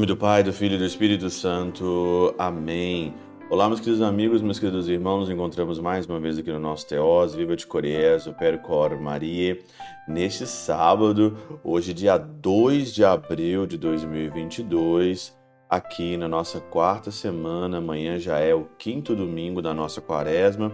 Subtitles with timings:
[0.00, 2.34] nome do Pai, do Filho e do Espírito Santo.
[2.38, 3.12] Amém.
[3.50, 6.86] Olá, meus queridos amigos, meus queridos irmãos, nos encontramos mais uma vez aqui no nosso
[6.86, 9.58] Teós, Viva de Coriés, o Percor Maria,
[10.08, 15.36] neste sábado, hoje dia 2 de abril de 2022,
[15.68, 20.72] aqui na nossa quarta semana, amanhã já é o quinto domingo da nossa quaresma,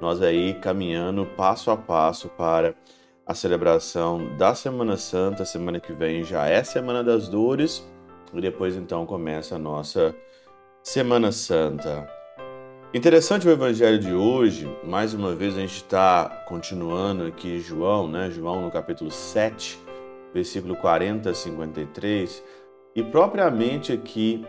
[0.00, 2.76] nós aí caminhando passo a passo para
[3.26, 7.84] a celebração da Semana Santa, semana que vem já é Semana das Dores,
[8.32, 10.14] e depois então começa a nossa
[10.82, 12.08] Semana Santa.
[12.94, 18.30] Interessante o evangelho de hoje, mais uma vez a gente está continuando aqui João, né?
[18.30, 19.78] João no capítulo 7,
[20.32, 22.42] versículo 40 a 53,
[22.96, 24.42] e propriamente aqui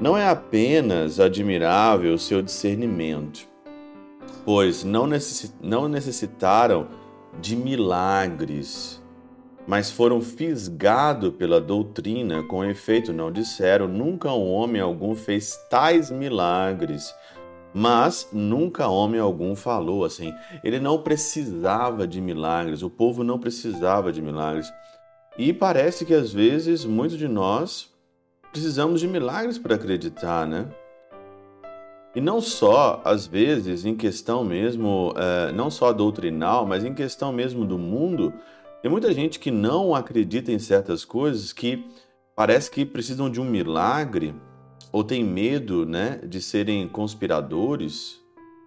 [0.00, 3.46] Não é apenas admirável o seu discernimento,
[4.44, 6.88] pois não necessitaram
[7.40, 9.00] de milagres,
[9.66, 17.14] mas foram fisgados pela doutrina, com efeito não disseram, nunca homem algum fez tais milagres,
[17.72, 20.32] mas nunca homem algum falou assim.
[20.62, 24.72] Ele não precisava de milagres, o povo não precisava de milagres.
[25.38, 27.90] E parece que às vezes muitos de nós
[28.50, 30.66] precisamos de milagres para acreditar, né?
[32.14, 37.32] E não só, às vezes, em questão mesmo, é, não só doutrinal, mas em questão
[37.32, 38.34] mesmo do mundo,
[38.82, 41.86] tem muita gente que não acredita em certas coisas que
[42.34, 44.34] parece que precisam de um milagre
[44.90, 48.20] ou tem medo né, de serem conspiradores.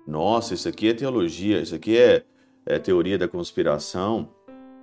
[0.07, 2.23] Nossa, isso aqui é teologia, isso aqui é,
[2.65, 4.29] é teoria da conspiração.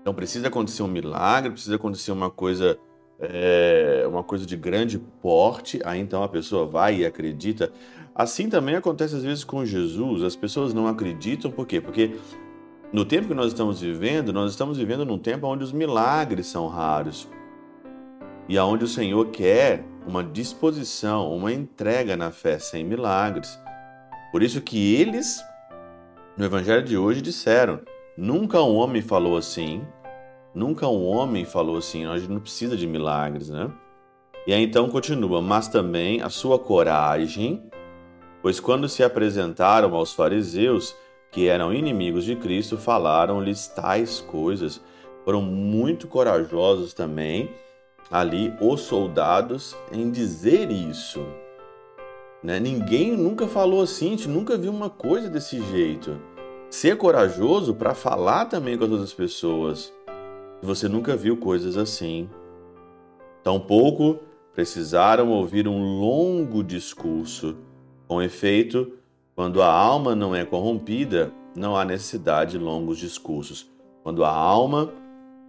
[0.03, 2.79] Então precisa acontecer um milagre, precisa acontecer uma coisa
[3.19, 7.73] é, uma coisa de grande porte, aí então a pessoa vai e acredita.
[8.15, 11.81] Assim também acontece às vezes com Jesus, as pessoas não acreditam, por quê?
[11.81, 12.17] Porque
[12.93, 16.69] no tempo que nós estamos vivendo, nós estamos vivendo num tempo onde os milagres são
[16.69, 17.29] raros
[18.49, 23.59] e aonde o Senhor quer uma disposição, uma entrega na fé sem milagres.
[24.31, 25.43] Por isso que eles,
[26.37, 27.81] no Evangelho de hoje, disseram:
[28.17, 29.83] nunca um homem falou assim,
[30.55, 33.71] Nunca um homem falou assim, a gente não precisa de milagres, né?
[34.47, 37.63] E aí então continua, mas também a sua coragem,
[38.43, 40.95] pois quando se apresentaram aos fariseus,
[41.33, 44.81] que eram inimigos de Cristo, falaram-lhes tais coisas.
[45.25, 47.51] Foram muito corajosos também
[48.11, 51.25] ali os soldados em dizer isso.
[52.43, 52.61] Né?
[52.61, 56.21] Ninguém nunca falou assim, a gente nunca viu uma coisa desse jeito.
[56.69, 59.93] Ser corajoso para falar também com as outras pessoas.
[60.61, 62.29] Você nunca viu coisas assim.
[63.43, 64.21] Tampouco
[64.53, 67.57] precisaram ouvir um longo discurso.
[68.07, 68.93] Com efeito,
[69.35, 73.71] quando a alma não é corrompida, não há necessidade de longos discursos.
[74.03, 74.93] Quando a alma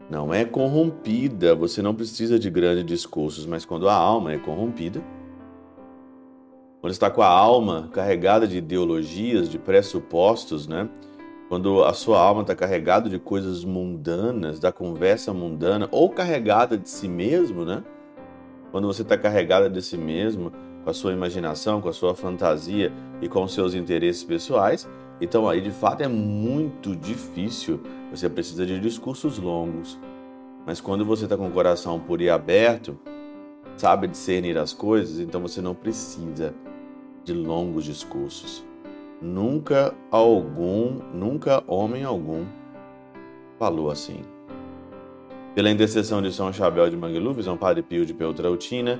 [0.10, 5.04] não é corrompida, você não precisa de grandes discursos, mas quando a alma é corrompida,
[6.80, 10.90] quando está com a alma carregada de ideologias, de pressupostos, né?
[11.50, 16.90] quando a sua alma está carregada de coisas mundanas, da conversa mundana, ou carregada de
[16.90, 17.84] si mesmo, né?
[18.72, 20.52] Quando você está carregada de si mesmo,
[20.84, 22.92] com a sua imaginação, com a sua fantasia
[23.22, 24.88] e com os seus interesses pessoais,
[25.22, 27.80] então aí de fato é muito difícil.
[28.12, 29.98] Você precisa de discursos longos.
[30.66, 32.98] Mas quando você está com o coração puro e aberto,
[33.78, 36.54] sabe discernir as coisas, então você não precisa
[37.24, 38.64] de longos discursos.
[39.22, 42.46] Nunca algum, nunca homem algum
[43.58, 44.22] falou assim.
[45.56, 49.00] Pela intercessão de São Chabel de Mangluf, São Padre Pio de Peltrautina,